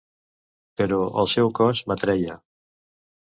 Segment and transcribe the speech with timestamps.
[0.81, 2.39] Però el seu cos m'atreia.